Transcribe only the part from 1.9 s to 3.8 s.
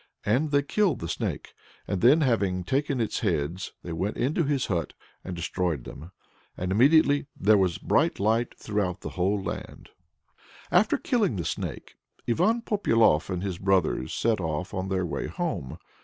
then, having taken his heads,